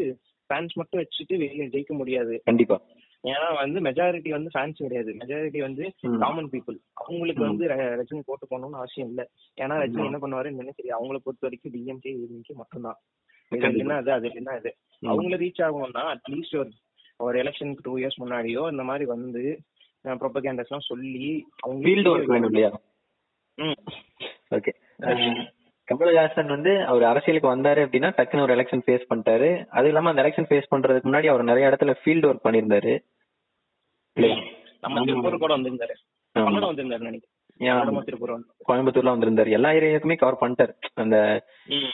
ஃபேன்ஸ் 0.49 0.73
மட்டும் 0.73 1.01
வச்சுட்டு 1.01 1.33
வெளியில 1.43 1.65
ஜெயிக்க 1.73 1.93
முடியாது. 2.01 2.33
கண்டிப்பா. 2.45 2.77
ஏன்னா 3.23 3.47
வந்து 3.55 3.79
மெஜாரிட்டி 3.87 4.29
வந்து 4.29 4.49
ஃபேன்ஸ் 4.53 4.81
கிடையாது. 4.83 5.11
மெஜாரிட்டி 5.19 5.59
வந்து. 5.65 5.83
காமன் 6.23 6.49
பீப்புள் 6.53 6.77
அவங்களுக்கு. 6.93 7.41
வந்து 7.49 7.67
ரஜினி 7.67 8.21
போட்டு 8.25 8.45
போகணும்னு 8.51 8.79
அவசியம் 8.81 9.09
இல்ல. 9.09 9.23
ஏன்னா 9.61 9.75
ரஜினி. 9.83 10.05
என்ன 10.09 10.19
பண்ணுவாரு 10.23 10.49
தெரியும் 10.79 10.97
அவங்கள 10.99 11.19
பொறுத்த 11.25 11.47
வரைக்கும் 11.47 11.73
டிஎம்கே 11.75 12.13
டிஎம்கே 12.21 12.55
மட்டும்தான் 12.61 12.99
இது 12.99 12.99
கண்டிப்பா. 13.01 13.30
என்ன 13.51 13.95
அது 13.95 14.11
அது 14.11 14.27
என்ன 14.33 14.51
இது. 14.55 14.71
அவங்கள 15.01 15.37
ரீச் 15.43 15.61
ஆகணும்னா 15.65 16.03
அட்லீஸ்ட் 16.13 16.57
ஒரு 16.57 16.71
ஒரு 17.19 17.35
எலெக்ஷனுக்கு 17.43 17.83
டூ 17.83 17.93
இயர்ஸ் 17.97 18.21
முன்னாடியோ 18.21 18.71
இந்த 18.71 18.83
மாதிரி 18.83 19.05
வந்து 19.05 19.41
ப்ரொபகேண்டஸ் 20.05 20.69
எல்லாம் 20.69 20.87
சொல்லி 20.87 21.25
ஃபீல்டு 21.83 22.11
ஒர்க் 22.11 22.31
வேணும் 22.33 22.51
இல்லையா. 22.51 22.69
ஓகே 24.51 24.71
கமலஹாசன் 25.87 26.47
வந்து 26.47 26.71
அவர் 26.85 27.03
அரசியலுக்கு 27.03 27.49
வந்தாரு 27.55 27.81
அப்படின்னா 27.85 28.09
டக்குன்னு 28.17 28.41
ஒரு 28.41 28.55
எலெக்ஷன் 28.55 28.83
ஃபேஸ் 28.85 29.09
பண்ணிட்டாரு. 29.09 29.49
அது 29.69 29.87
இல்லாம 29.87 30.09
அந்த 30.09 30.23
எலெக்ஷன் 30.23 30.49
ஃபேஸ் 30.49 30.71
பண்றதுக்கு 30.73 31.09
முன்னாடி 31.09 31.27
அவர் 31.27 31.43
நிறைய 31.43 31.69
இடத்துல 31.69 31.95
ஃபீல்டு 32.01 32.29
ஒர்க் 32.29 32.45
பண்ணியிருந்தாரு. 32.47 32.93
நம்ம. 34.79 35.03
திருப்பூர் 35.05 35.37
கூட 35.37 35.57
வந்திருந்தாரு. 35.57 35.95
வந்திருந்தாரு 36.35 37.07
நினைக்கிறேன். 37.09 37.30
வந்து 37.65 38.17
கோயம்புத்தூர்ல 38.67 39.07
வந்திருந்தாரு. 39.07 39.49
எல்லா 39.49 39.69
ஏரியாவுக்குமே 39.69 40.15
கவர் 40.15 40.37
பண்ணிட்டாரு. 40.41 40.73
அந்த. 40.93 41.43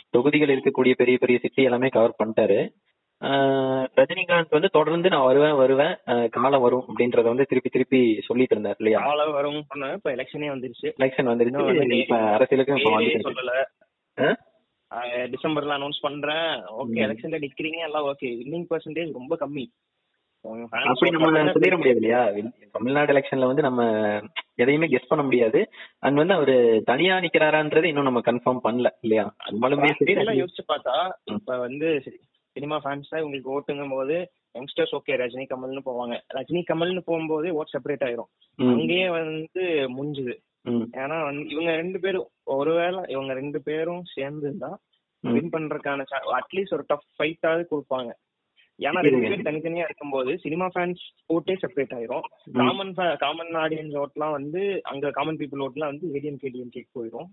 தொகுதிகள் 0.09 0.59
இருக்கக்கூடிய 0.59 0.93
பெரிய 0.93 1.17
பெரிய 1.17 1.39
சிட்டி 1.39 1.63
எல்லாமே 1.63 1.87
கவர் 1.87 2.15
பண்ணிட்டாரு. 2.23 2.73
ரஜினிகாந்த் 3.95 4.49
வந்து 4.49 4.69
தொடர்ந்து 4.69 5.09
நான் 5.09 5.25
வருவேன் 5.25 5.55
வருவேன் 5.55 6.29
காலம் 6.29 6.61
வரும் 6.61 6.83
அப்படின்றத 6.87 7.23
வந்து 7.23 7.45
திருப்பி 7.45 7.69
திருப்பி 7.69 8.21
சொல்லிட்டு 8.25 8.55
இருந்தார் 8.55 8.75
இல்லையா? 8.77 9.07
ஆள 9.07 9.29
வரும் 9.29 9.65
இப்ப 9.93 10.11
எலெக்ஷனே 10.11 10.51
வந்துருச்சு. 10.53 10.93
எலெக்ஷன் 10.99 11.29
வந்துருச்சு. 11.31 11.65
வந்து 11.65 11.97
இப்ப 11.97 12.17
அரசியலுக்கு 12.17 12.73
இப்ப? 12.73 14.37
ஆஹ் 14.95 15.33
டிசம்பர்ல 15.33 15.73
அனௌன்ஸ் 15.77 16.01
பண்றேன். 16.01 16.63
ஓகே. 16.81 17.07
எலெக்ஷன்ல 17.07 17.47
நிக்கிறீங்க 17.47 17.77
எல்லாம் 17.77 18.05
ஓகே. 18.05 18.25
வின்னிங் 18.25 18.65
பர்சன்டேஜ் 18.69 19.11
ரொம்ப 19.11 19.37
கம்மி. 19.39 19.65
அப்படி 20.69 21.09
நம்ம 21.09 21.39
சொல்லிட 21.39 21.75
முடியாது 21.75 21.99
இல்லையா? 21.99 22.29
தமிழ்நாடு 22.71 23.13
எலெக்ஷன்ல 23.13 23.45
வந்து 23.45 23.61
நம்ம 23.61 23.83
எதையுமே 24.57 24.87
கெஸ் 24.87 25.09
பண்ண 25.09 25.23
முடியாது. 25.23 25.59
அண்ட் 26.05 26.19
வந்து 26.21 26.33
அவரு 26.33 26.55
தனியா 26.85 27.15
நிக்கிறாரான்றது 27.25 27.89
இன்னும் 27.91 28.09
நம்ம 28.09 28.21
கன்ஃபார்ம் 28.29 28.63
பண்ணல 28.67 28.89
இல்லையா? 29.05 29.25
நம்மளுமே 29.51 29.91
சரி 29.99 30.15
யோசிச்சு 30.41 30.65
பார்த்தா. 30.73 30.95
இப்ப 31.35 31.57
வந்து 31.65 31.89
சினிமா 32.55 32.77
ஃபேன்ஸ் 32.83 33.11
தான் 33.13 33.23
உங்களுக்கு 33.25 33.53
ஓட்டுங்கும் 33.55 33.95
போது 33.95 34.15
யங்ஸ்டர்ஸ் 34.55 34.93
ஓகே 34.97 35.15
ரஜினி 35.21 35.45
கமல்னு 35.49 35.81
போவாங்க. 35.89 36.15
ரஜினி 36.37 36.61
கமல்னு 36.69 37.01
போகும்போது 37.09 37.47
ஓட் 37.59 37.73
செப்பரேட் 37.73 38.05
ஆயிரும். 38.07 38.29
அங்கேயே 38.59 39.07
வந்து 39.17 39.63
முடிஞ்சுது 39.97 40.35
ஏன்னா 41.01 41.17
வந்து 41.27 41.43
இவங்க 41.49 41.71
ரெண்டு 41.81 41.99
பேரும் 41.99 42.29
ஒருவேளை 42.57 43.01
இவங்க 43.07 43.33
ரெண்டு 43.33 43.59
பேரும் 43.67 44.01
சேர்ந்து 44.15 44.49
தான். 44.63 44.77
வின் 45.23 45.53
பண்றதுக்கான 45.53 46.05
அட்லீஸ்ட் 46.39 46.75
ஒரு 46.77 46.85
டஃப் 46.87 47.05
ஃபைட்டாவது 47.17 47.63
கொடுப்பாங்க. 47.71 48.09
ஏன்னா 48.79 48.99
ரெண்டு 49.05 49.21
பேரும் 49.21 49.47
தனித்தனியா 49.47 49.85
இருக்கும்போது 49.87 50.31
சினிமா 50.43 50.65
ஃபேன்ஸ் 50.73 51.03
ஓட்டே 51.35 51.53
செப்பரேட் 51.61 51.95
ஆயிரும். 51.97 52.25
காமன் 52.59 52.91
காமன் 53.23 53.53
ஆடியன்ஸ் 53.63 53.95
ஓட்லாம் 54.03 54.35
வந்து 54.37 54.61
அங்க 54.91 55.11
காமன் 55.11 55.39
பீப்புள் 55.39 55.63
ஓட்லாம் 55.67 55.91
வந்து 55.93 56.07
ஏடிஎம் 56.17 56.41
கேடிஎம் 56.43 56.75
கேக் 56.75 56.95
போயிடும். 56.99 57.29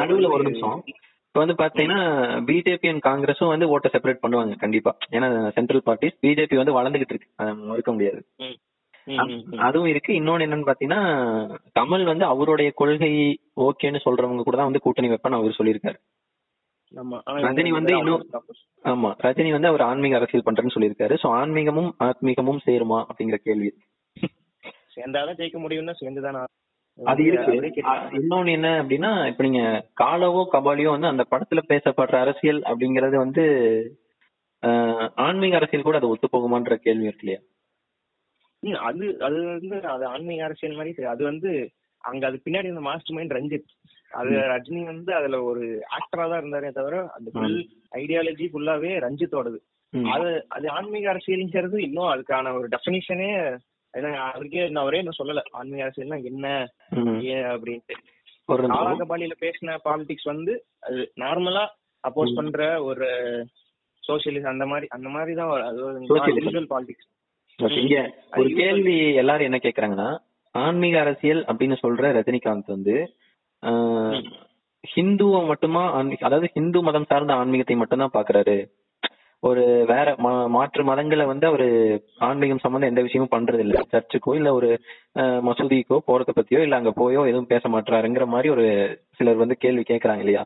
நடுவுல 0.00 0.30
ஒரு 0.36 0.44
நிமிஷம். 0.48 0.82
இப்ப 1.28 1.40
வந்து 1.42 1.56
பாத்தீங்கன்னா 1.60 2.00
பிஜேபி 2.48 2.88
அண்ட் 2.92 3.04
காங்கிரஸும் 3.08 3.52
வந்து 3.52 3.68
ஓட்டை 3.74 3.90
செப்பரேட் 3.92 4.22
பண்ணுவாங்க 4.24 4.54
கண்டிப்பா. 4.64 4.92
ஏன்னா 5.10 5.28
சென்ட்ரல் 5.58 5.84
பார்ட்டிஸ் 5.86 6.18
பிஜேபி 6.24 6.56
வந்து 6.60 6.76
வளர்ந்துகிட்டு 6.78 7.14
இருக்கு. 7.14 7.30
அதை 7.36 7.52
மறுக்க 7.70 7.92
முடியாது. 7.92 8.20
அதுவும் 9.66 9.90
இருக்கு. 9.90 10.10
இன்னொன்னு 10.20 10.46
என்னன்னு 10.46 10.68
பாத்தீங்கன்னா 10.70 11.02
கமல் 11.78 12.04
வந்து 12.10 12.24
அவருடைய 12.32 12.70
கொள்கை 12.80 13.12
ஓகேன்னு 13.66 14.04
சொல்றவங்க 14.06 14.42
கூட 14.42 14.56
தான் 14.56 14.70
வந்து 14.70 14.84
கூட்டணி 14.86 15.10
வைப்பேன்னு 15.12 15.38
அவர் 15.38 15.58
சொல்லியிருக்காரு. 15.60 15.98
ரஜினி 17.46 17.70
இவங்க 17.70 17.78
வந்து 17.78 17.96
இன்னும். 17.98 18.26
ஆமா. 18.84 19.10
ரஜினி 19.20 19.50
வந்து 19.52 19.68
அவர் 19.68 19.82
ஆன்மீக 19.82 20.16
அரசியல் 20.16 20.46
பண்றேன்னு 20.46 20.74
சொல்லியிருக்காரு. 20.74 21.14
சோ 21.22 21.28
ஆன்மீகமும் 21.40 21.90
ஆத்மீகமும் 22.00 22.62
சேருமா 22.66 22.98
அப்படிங்கிற 23.08 23.38
கேள்வி. 23.40 23.70
சேர்ந்தாதான் 24.94 25.38
ஜெயிக்க 25.38 25.58
முடியும்னா 25.58 25.94
சேர்ந்துதானா 26.00 26.42
அது 26.98 27.22
இருக்கு. 27.24 27.52
இன்னொன்னு 28.18 28.50
என்ன 28.50 28.68
அப்படின்னா 28.82 29.10
இப்ப 29.26 29.42
நீங்க 29.42 29.62
காலவோ 29.94 30.42
கபாலியோ 30.52 30.90
வந்து 30.90 31.06
அந்த 31.06 31.24
படத்துல 31.30 31.60
பேசப்படுற 31.68 32.16
அரசியல் 32.18 32.60
அப்படிங்கறது 32.62 33.16
வந்து 33.16 33.44
ஆன்மீக 35.24 35.56
அரசியல் 35.56 35.86
கூட 35.86 35.96
அது 35.96 36.10
ஒத்து 36.10 36.28
போகுமான்ற 36.28 36.74
கேள்வி 36.76 37.08
இருக்கு 37.08 37.24
இல்லையா? 37.24 37.40
அது 38.82 39.04
அது 39.20 39.38
வந்து 39.52 39.76
அது 39.88 40.04
ஆன்மீக 40.06 40.44
அரசியல் 40.44 40.76
மாதிரி. 40.76 41.04
அது 41.04 41.22
வந்து 41.24 41.50
அங்க 42.04 42.26
அது 42.26 42.36
பின்னாடி 42.44 42.68
இந்த 42.68 42.80
மாஸ்டர் 42.80 43.16
மைண்ட் 43.16 43.36
ரஞ்சித். 43.38 43.70
அது 44.10 44.30
ரஜினி 44.50 44.82
வந்து 44.86 45.10
அதுல 45.14 45.36
ஒரு 45.44 45.64
ஆக்டரா 45.96 46.24
தான் 46.28 46.40
இருந்தாரே 46.40 46.70
தவிர 46.72 46.94
அந்த 47.14 47.28
ஃபுல் 47.34 47.58
ஐடியாலஜி 47.98 48.46
ஃபுல்லாவே 48.48 48.92
ரஞ்சித்தோடது. 49.04 49.58
அது 50.12 50.26
அது 50.48 50.66
ஆன்மீக 50.70 51.12
அரசியல்ங்கிறது 51.12 51.78
இன்னும் 51.80 52.10
அதுக்கான 52.10 52.52
ஒரு 52.54 52.66
டெஃபினிஷனே 52.68 53.28
அவருக்கே 54.26 54.64
இன்னும் 54.66 54.82
அவரே 54.82 54.98
இன்னும் 54.98 55.18
சொல்லல. 55.18 55.42
ஆன்மீக 55.52 55.84
அரசியல்னா 55.86 56.18
என்ன. 56.24 56.46
ஏன் 57.30 57.46
அப்படின்ட்டு. 57.52 57.96
ஒரு. 58.48 58.62
காலாகபாலியில 58.74 59.34
பேசின 59.40 59.76
பாலிடிக்ஸ் 59.84 60.28
வந்து 60.28 60.52
அது 60.82 61.00
நார்மலா 61.18 61.64
அப்போஸ் 62.04 62.36
பண்ற 62.36 62.60
ஒரு 62.82 63.06
சோசியலிஸ்ட் 64.02 64.52
அந்த 64.52 64.66
மாதிரி 64.66 64.86
அந்த 64.90 65.08
மாதிரி 65.08 65.32
தான் 65.34 65.50
ஒரு- 65.50 65.66
அது 65.66 65.80
பாலிடிக்ஸ் 66.70 67.08
இங்க 67.80 67.96
ஒரு 68.36 68.48
கேள்வி 68.58 68.94
எல்லாரும் 69.14 69.48
என்ன 69.48 69.60
கேக்குறாங்கன்னா 69.62 70.08
ஆன்மீக 70.54 70.96
அரசியல் 71.00 71.42
அப்படின்னு 71.44 71.76
சொல்ற 71.82 72.12
ரஜினிகாந்த் 72.16 72.66
வந்து 72.68 72.94
ஹிந்துவ 74.84 75.40
மட்டுமா 75.46 75.82
அதாவது 76.20 76.46
ஹிந்து 76.54 76.78
மதம் 76.82 77.10
சார்ந்த 77.10 77.32
ஆன்மீகத்தை 77.34 77.76
மட்டும்தான் 77.76 78.14
பாக்குறாரு. 78.14 78.58
ஒரு 79.42 79.62
வேற 79.90 80.08
மாற்று 80.54 80.82
மதங்களை 80.84 81.24
வந்து 81.26 81.46
அவரு 81.46 81.66
ஆன்மீகம் 82.26 82.62
சம்பந்தம் 82.64 82.90
எந்த 82.90 83.02
விஷயமும் 83.02 83.34
பண்றது 83.34 83.62
இல்ல 83.66 83.76
சர்ச்சுக்கோ 83.92 84.32
இல்ல 84.38 84.48
ஒரு 84.54 84.68
மசூதிக்கோ 85.46 85.98
போறத 86.08 86.32
பத்தியோ 86.32 86.62
இல்ல 86.64 86.80
அங்க 86.80 86.92
போயோ 86.98 87.22
எதுவும் 87.30 87.52
பேச 87.52 87.68
மாட்டாருங்கிற 87.68 88.26
மாதிரி 88.26 88.50
ஒரு 88.50 88.66
சிலர் 89.18 89.42
வந்து 89.42 89.56
கேள்வி 89.58 89.84
கேக்குறாங்க 89.84 90.24
இல்லையா? 90.24 90.42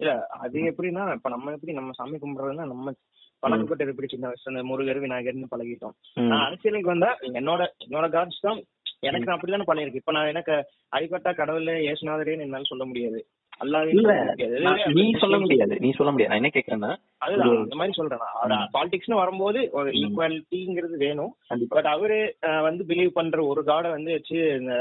இல்ல 0.00 0.12
அது 0.38 0.58
எப்படின்னா 0.70 1.04
இப்ப 1.16 1.28
நம்ம 1.28 1.52
எப்படி 1.52 1.72
நம்ம 1.72 1.94
சாமி 1.98 2.16
கும்பிடுறதுன்னா 2.16 2.66
நம்ம 2.72 2.94
பழக்கப்பட்டது 3.42 3.92
எப்படி 3.92 4.10
சின்ன 4.10 4.28
வயசுல 4.28 4.62
முருகர் 4.68 5.02
விநாயகர்னு 5.02 5.52
பழகிட்டோம். 5.52 5.94
நான் 6.30 6.44
அரசியலுக்கு 6.46 6.92
வந்தா 6.92 7.10
என்னோட 7.32 7.62
என்னோட 7.84 8.06
காட்ஸ் 8.14 8.44
தான் 8.46 8.60
எனக்கு 9.02 9.26
நான் 9.26 9.36
அப்படிதானே 9.36 9.66
பழகிருக்கு 9.66 10.00
இப்ப 10.00 10.12
நான் 10.12 10.30
எனக்கு 10.32 10.54
அடிப்பட்டா 10.96 11.30
கடவுள் 11.34 11.68
ஏசுநாதரேன்னு 11.90 12.46
என்னால 12.46 12.68
சொல்ல 12.70 12.84
முடியாது. 12.84 13.20
நீ 14.94 15.04
சொல்ல 15.22 15.36
முடியாது. 15.42 15.76
நீ 15.84 15.90
சொல்ல 15.98 16.10
முடியாது. 16.12 16.30
நான் 16.30 16.40
என்ன 16.40 16.50
கேக்குறேன்னா 16.54 16.90
அதுதான் 17.24 17.54
அந்த 17.62 17.78
மாதிரி 17.80 17.96
சொல்றேன் 17.98 18.22
பாலிடிக்ஸ்னு 18.76 19.20
வரும்போது 19.22 19.60
ஒரு 19.78 19.90
ஈக்குவாலிட்டிங்கிறது 20.00 20.96
வேணும். 21.06 21.32
பட் 21.74 21.88
அவரு 21.94 22.18
வந்து 22.68 22.84
பிலீவ் 22.90 23.16
பண்ற 23.18 23.44
ஒரு 23.44 23.62
காடை 23.70 23.90
வந்து 23.96 24.12
வச்சு 24.16 24.38
இந்த 24.60 24.74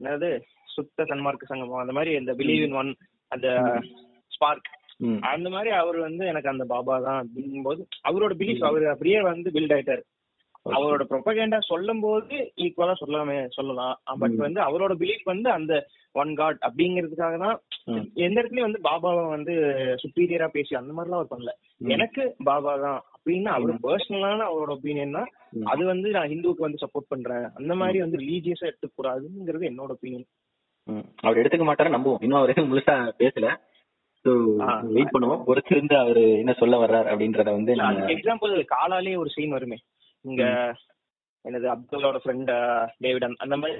என்னது 0.00 0.30
சுத்த 0.74 1.04
சன்மார்க்க 1.10 1.50
சங்கமம் 1.50 1.82
அந்த 1.82 1.94
மாதிரி 1.98 2.12
இந்த 2.20 2.32
பிலீவ் 2.40 2.64
இன் 2.68 2.78
ஒன் 2.82 2.92
அந்த 3.28 3.48
ஸ்பார்க். 4.32 4.70
அந்த 5.32 5.48
மாதிரி 5.50 5.70
அவர் 5.78 5.98
வந்து 5.98 6.24
எனக்கு 6.26 6.52
அந்த 6.52 6.64
பாபா 6.72 6.94
தான் 7.06 7.20
அப்படிங்கும்போது 7.22 7.82
அவரோட 8.08 8.32
பிலீஃப் 8.40 8.66
அவர் 8.68 8.84
அப்படியே 8.92 9.20
வந்து 9.30 9.48
பில்ட் 9.56 9.74
ஆயிட்டாரு. 9.76 10.02
அவரோட 10.66 11.02
ப்ரொபகேண்டா 11.10 11.58
சொல்லும் 11.70 12.02
போது 12.04 12.36
ஈக்குவலா 12.64 12.94
சொல்லாமே 13.00 13.36
சொல்லலாம். 13.56 13.96
பட் 14.22 14.36
வந்து 14.44 14.60
அவரோட 14.66 14.92
பிலீஃப் 15.02 15.24
வந்து 15.32 15.48
அந்த 15.50 15.72
ஒன் 16.14 16.32
காட் 16.34 16.58
அப்படிங்கிறதுக்காக 16.66 17.36
தான். 17.44 17.56
எந்த 18.26 18.36
இடத்துலயும் 18.40 18.68
வந்து 18.68 18.80
பாபாவை 18.88 19.24
வந்து 19.34 19.54
சுப்பீரியரா 20.02 20.48
பேசி 20.56 20.74
அந்த 20.80 20.92
மாதிரிலாம் 20.96 21.20
அவர் 21.20 21.32
பண்ணல. 21.32 21.52
எனக்கு 21.94 22.22
பாபா 22.48 22.72
தான் 22.86 23.00
அப்படின்னு 23.14 23.50
அவர் 23.56 23.82
பர்சனலான 23.86 24.46
அவரோட 24.50 24.70
ஒப்பீனியன் 24.76 25.16
தான். 25.18 25.30
அது 25.72 25.84
வந்து 25.92 26.08
நான் 26.16 26.30
ஹிந்துவுக்கு 26.32 26.66
வந்து 26.66 26.82
சப்போர்ட் 26.84 27.12
பண்றேன். 27.12 27.46
அந்த 27.60 27.74
மாதிரி 27.82 28.00
வந்து 28.04 28.22
ரிலீஜியஸா 28.24 28.68
எடுத்துக்க 28.70 28.94
கூடாதுங்கிறது 28.96 29.70
என்னோட 29.72 29.90
ஒப்பீனியன். 29.96 30.26
அவர் 31.26 31.40
எடுத்துக்க 31.42 31.66
மாட்டாரு 31.68 31.96
நம்புவோம். 31.96 32.22
இன்னும் 32.24 32.40
அவரு 32.40 32.70
முழுசா 32.72 32.96
பேசல. 33.22 33.48
வெயிட் 34.96 35.14
பண்ணுவோம். 35.14 35.42
பொறுத்திருந்து 35.48 35.94
அவரு 36.02 36.22
என்ன 36.42 36.52
சொல்ல 36.60 36.74
வர்றார் 36.82 37.08
அப்படின்றத 37.12 37.50
வந்து 37.56 37.72
எக்ஸாம்பிள் 38.14 38.54
காலாலே 38.74 39.12
ஒரு 39.22 39.30
சீன் 39.34 39.56
வருமே. 39.56 39.78
இங்க 40.24 40.42
என்னது 41.44 41.66
அப்துல்லோட 41.70 42.18
ஃப்ரெண்ட் 42.24 42.50
டேவிட் 43.00 43.24
அந்த- 43.24 43.38
அந்த 43.38 43.56
மாதிரி 43.56 43.74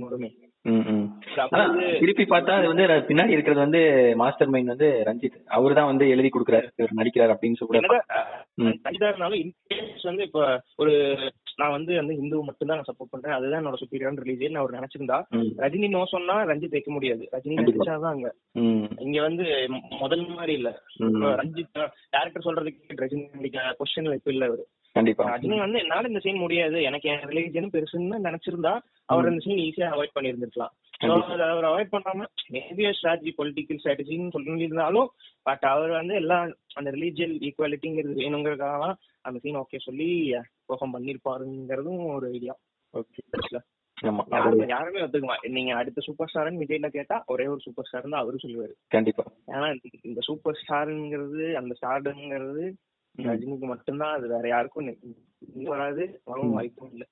வருமே 0.00 0.30
திருப்பி 1.98 2.24
பார்த்தா 2.24 2.52
அது 2.52 2.66
வந்து 2.68 2.84
பின்னாடி 3.08 3.28
இருக்கிறது 3.28 3.60
வந்து 3.60 3.80
மாஸ்டர் 4.16 4.48
மைண்ட் 4.48 4.68
வந்து 4.68 4.88
ரஞ்சித். 5.06 5.36
அவரு 5.48 5.74
தான் 5.74 5.86
வந்து 5.86 6.08
எழுதி 6.08 6.28
கொடுக்குறாரு 6.28 6.68
இவர் 6.76 6.96
நடிக்கிறார் 6.96 7.32
அப்படின்னு 7.34 7.56
சொல்லி 7.56 7.80
ம். 8.54 8.76
இருந்தாலும் 8.84 9.38
இன்கேஸ் 9.38 10.02
வந்து 10.02 10.22
இப்ப 10.22 10.42
ஒரு 10.76 10.92
நான் 11.56 11.70
வந்து 11.70 11.96
வந்து 11.96 12.14
ஹிந்து 12.14 12.42
மட்டும் 12.42 12.68
தான் 12.68 12.76
நான் 12.76 12.88
சப்போர்ட் 12.90 13.10
பண்றேன். 13.10 13.32
அதுதான் 13.32 13.62
என்னோட 13.62 13.74
சுப்பீரியர் 13.74 14.22
ரிலீஜியன் 14.22 14.54
அவர் 14.54 14.74
நினைச்சிருந்தா. 14.74 15.18
ரஜினி 15.58 15.88
நோ 15.88 16.04
சொன்னா 16.04 16.44
ரஞ்சித் 16.44 16.70
வைக்க 16.70 16.90
முடியாது. 16.90 17.28
ரஜினி. 17.32 17.56
நடிச்சாதான் 17.60 18.12
அங்க. 18.12 18.28
இங்க 19.00 19.20
வந்து 19.20 19.44
முதல் 19.98 20.26
மாதிரி 20.28 20.52
இல்ல. 20.52 20.70
ரஞ்சித் 21.36 21.74
டேரக்டர் 22.12 22.46
சொல்றதுக்கு 22.46 23.00
ரஜினி 23.02 23.50
பொசிஷன்ல 23.78 24.14
இப்ப 24.14 24.32
இல்ல 24.32 24.46
அவரு. 24.46 24.64
கண்டிப்பா. 24.96 25.24
ரஜினி 25.28 25.58
வந்து 25.58 25.78
என்னால 25.78 26.08
இந்த 26.08 26.20
சீன் 26.20 26.42
முடியாது. 26.42 26.78
எனக்கு 26.88 27.08
என் 27.10 27.26
ரிலீஜன் 27.30 27.72
பெருசுன்னு 27.74 28.16
நினைச்சிருந்தா 28.26 28.72
அவர் 29.08 29.30
இந்த 29.30 29.42
சீன் 29.46 29.62
ஈஸியா 29.62 29.88
அவாய்ட் 29.94 30.16
அதை 31.34 31.46
அவர் 31.46 31.66
அவாய்ட் 31.68 31.94
பண்ணாம 31.94 32.26
மேபி 32.54 32.84
ஸ்ட்ராட்டஜி 32.98 33.30
பொலிட்டிக்கல் 33.38 33.80
ஸ்ட்ராட்டஜின்னு 33.80 34.34
சொல்லியிருந்தாலும் 34.36 35.08
பட் 35.46 35.64
அவர் 35.70 35.92
வந்து 35.96 36.14
எல்லாம் 36.14 36.44
அந்த 36.74 36.88
ரிலீஜியல் 36.90 37.34
ஈக்குவாலிட்டிங்கிறது 37.48 38.20
வேணுங்கிறதுக்காக 38.20 38.90
அந்த 39.24 39.38
சீன் 39.42 39.60
ஓகே 39.62 39.80
சொல்லி 39.80 40.08
பெர்ஃபார்ம் 40.68 40.94
பண்ணிருப்பாருங்கிறதும் 40.96 42.04
ஒரு 42.14 42.28
ஐடியா 42.32 42.54
ஓகே 42.94 43.22
யாருமே 44.70 45.02
ஒத்துக்குமா 45.02 45.34
நீங்க 45.56 45.72
அடுத்த 45.74 46.02
சூப்பர் 46.06 46.30
ஸ்டார்னு 46.30 46.62
விஜய்ல 46.62 46.88
கேட்டா 46.90 47.16
ஒரே 47.26 47.44
ஒரு 47.46 47.60
சூப்பர் 47.60 47.86
ஸ்டார் 47.88 48.08
தான் 48.08 48.22
அவரு 48.22 48.42
சொல்லுவாரு. 48.44 48.72
கண்டிப்பா. 48.90 49.24
ஏன்னா 49.48 49.66
இந்த 50.04 50.22
சூப்பர் 50.28 50.60
ஸ்டாருங்கிறது 50.62 51.44
அந்த 51.60 51.72
ஸ்டார்டுங்கிறது 51.80 52.64
ரஜினிக்கு 53.18 53.66
மட்டும்தான் 53.66 54.14
அது 54.14 54.28
வேற 54.28 54.48
யாருக்கும் 54.48 54.96
வராது. 55.64 56.20
வரவும் 56.24 56.50
வாய்ப்பும் 56.50 56.90
இல்ல. 56.92 57.04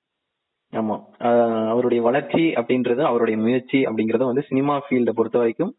ஆமா. 0.72 0.96
அவருடைய 1.68 2.02
வளர்ச்சி 2.02 2.38
அப்படின்றது 2.38 3.02
அவருடைய 3.02 3.40
முயற்சி 3.40 3.78
அப்படிங்கறது 3.78 4.24
வந்து 4.24 4.42
சினிமா 4.42 4.80
ஃபீல்ட 4.80 5.10
பொறுத்த 5.10 5.38
வரைக்கும் 5.38 5.72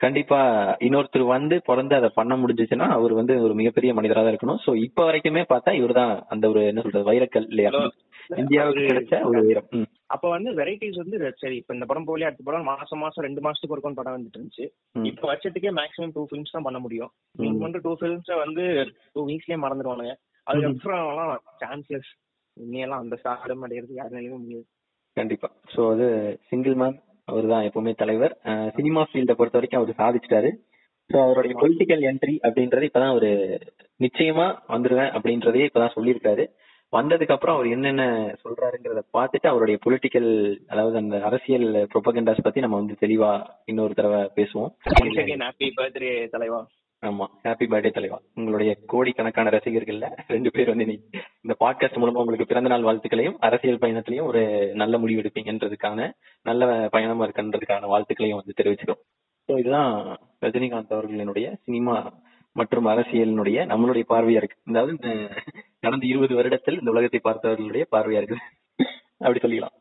கண்டிப்பா 0.00 0.38
இன்னொருத்தர் 0.86 1.22
வந்து 1.34 1.56
பிறந்து 1.68 1.94
அதை 1.98 2.08
பண்ண 2.16 2.32
முடிஞ்சுச்சுன்னா 2.40 2.86
அவர் 2.96 3.12
வந்து 3.18 3.34
ஒரு 3.44 3.54
மிகப்பெரிய 3.60 3.90
மனிதரா 3.98 4.22
தான் 4.22 4.32
இருக்கணும். 4.32 4.60
சோ 4.64 4.70
இப்ப 4.86 5.04
வரைக்குமே 5.08 5.42
பார்த்தா 5.52 5.72
இவர்தான் 5.80 6.12
அந்த 6.34 6.44
ஒரு 6.52 6.62
என்ன 6.70 6.82
சொல்றது 6.84 7.08
வைரக்கல் 7.10 7.48
இல்லையா? 7.52 7.70
இந்தியாவுக்கு 8.42 8.82
கிடைச்ச 8.88 9.20
ஒரு 9.30 9.40
வீரம். 9.46 9.68
அப்ப 10.14 10.26
வந்து 10.34 10.50
வெரைட்டிஸ் 10.60 11.00
வந்து 11.02 11.18
சரி 11.42 11.56
இப்ப 11.60 11.74
இந்த 11.76 11.86
படம் 11.90 12.08
போலயே 12.08 12.28
அடுத்த 12.28 12.44
படம் 12.48 12.68
மாசம் 12.72 13.02
மாசம் 13.04 13.26
ரெண்டு 13.26 13.44
மாசத்துக்கு 13.46 13.74
ஒருக்கும் 13.76 13.98
படம் 14.00 14.16
வந்துட்டு 14.16 14.38
இருந்துச்சு. 14.38 14.66
இப்ப 15.10 15.26
வருஷத்துக்கே 15.32 15.72
மேக்ஸிமம் 15.80 16.14
டூ 16.16 16.24
ஃபிலிம்ஸ் 16.28 16.54
தான் 16.56 16.66
பண்ண 16.68 16.80
முடியும். 16.84 17.12
நீங்க 17.42 17.66
வந்து 17.66 17.82
டூ 17.86 17.94
ஃபிலிம்ஸ் 18.00 18.32
வந்து 18.44 18.64
டூ 19.16 19.22
வீக்ஸ்லயே 19.30 19.60
மறந்துடுவானுங்க 19.64 20.14
அதுக்கப்புறம் 20.46 21.06
சான்சஸ் 21.62 22.10
இன்னையெல்லாம் 22.56 23.02
அந்த 23.04 23.16
ஸ்டார்டம் 23.22 23.64
அடையிறது 23.66 24.00
யாருனாலையும் 24.00 24.42
முடியாது. 24.44 24.66
கண்டிப்பா. 25.16 25.48
சோ 25.74 25.80
அது 25.92 26.06
சிங்கிள் 26.50 26.76
மேன் 26.80 26.96
அவர் 27.28 27.46
தான் 27.52 27.66
எப்பவுமே 27.68 27.92
தலைவர். 27.96 28.32
சினிமா 28.76 29.02
ஃபீல்ட 29.08 29.34
பொறுத்த 29.38 29.58
வரைக்கும் 29.58 29.80
அவர் 29.80 30.00
சாதிச்சிட்டாரு. 30.02 30.50
சோ 31.10 31.16
அவருடைய 31.24 31.54
பொலிட்டிக்கல் 31.62 32.04
என்ட்ரி 32.10 32.34
அப்படின்றது 32.46 32.86
இப்பதான் 32.88 33.14
அவரு 33.14 33.30
நிச்சயமா 34.00 34.46
வந்துருவேன் 34.74 35.12
அப்படின்றதையே 35.16 35.66
இப்பதான் 35.68 35.96
சொல்லியிருக்காரு. 35.96 36.44
வந்ததுக்கு 36.92 37.34
அப்புறம் 37.34 37.56
அவர் 37.56 37.66
என்னென்ன 37.66 38.02
சொல்றாருங்கிறத 38.42 39.00
பார்த்துட்டு 39.16 39.48
அவருடைய 39.52 39.76
பொலிட்டிக்கல் 39.84 40.30
அதாவது 40.68 40.96
அந்த 40.96 41.16
அரசியல் 41.28 41.68
ப்ரொபகண்டாஸ் 41.92 42.44
பத்தி 42.44 42.60
நம்ம 42.60 42.76
வந்து 42.76 42.96
தெளிவா 43.00 43.30
இன்னொரு 43.64 43.94
தடவை 43.94 44.20
பேசுவோம். 44.38 44.70
ஹாப்பி 45.46 45.68
பர்த்டே 45.78 46.12
தலைவா. 46.34 46.60
ஆமா. 47.02 47.26
ஹாப்பி 47.44 47.66
பர்த்டே 47.66 47.90
தலைவா. 47.90 48.22
உங்களுடைய 48.34 48.70
கோடிக்கணக்கான 48.86 49.50
ரசிகர்கள்ல 49.50 50.06
ரெண்டு 50.26 50.50
பேர் 50.50 50.66
வந்து 50.66 50.82
இன்னைக்கு 50.82 51.08
இந்த 51.40 51.54
பாட்காஸ்ட் 51.60 52.00
மூலமா 52.00 52.14
உங்களுக்கு 52.14 52.46
பிறந்த 52.46 52.68
நாள் 52.68 52.82
வாழ்த்துக்களையும் 52.82 53.36
அரசியல் 53.38 53.78
பயணத்திலையும் 53.78 54.26
ஒரு 54.26 54.42
நல்ல 54.74 54.98
முடிவு 54.98 55.22
எடுப்பீங்கன்றதுக்கான 55.22 56.08
நல்ல 56.46 56.64
பயணமா 56.88 57.26
இருக்குன்றதுக்கான 57.26 57.90
வாழ்த்துக்களையும் 57.92 58.40
வந்து 58.40 58.56
தெரிவிச்சிடும் 58.56 59.00
ஸோ 59.48 59.58
இதுதான் 59.58 59.90
ரஜினிகாந்த் 60.42 60.96
அவர்களினுடைய 60.96 61.54
சினிமா 61.64 61.96
மற்றும் 62.56 62.86
அரசியலினுடைய 62.86 63.58
நம்மளுடைய 63.66 64.04
பார்வையா 64.08 64.36
இருக்கு. 64.36 64.58
அதாவது 64.64 64.92
இந்த 64.92 65.10
கடந்த 65.80 66.06
இருபது 66.06 66.34
வருடத்தில் 66.34 66.78
இந்த 66.78 66.90
உலகத்தை 66.90 67.20
பார்த்தவர்களுடைய 67.24 67.84
பார்வையா 67.90 68.20
இருக்கு. 68.20 68.38
அப்படி 69.18 69.40
சொல்லிக்கலாம். 69.42 69.76